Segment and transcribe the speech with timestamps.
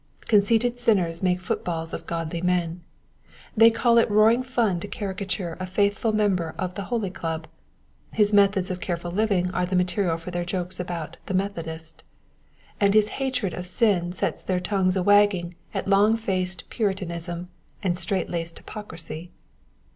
[0.21, 2.81] Conceited sinners make footballs of godly men.
[3.55, 7.45] They call it roaring fun to caricature a faithful member of *' The Holy Club
[7.79, 12.01] *; his methods of careful living are the material for their jokes about'' the Methodist
[12.05, 12.09] '^;
[12.79, 17.49] and his hatred of sin sets their tongues a wagging at lonff faced Puritanism,
[17.83, 19.29] and strait laced hypocrisy.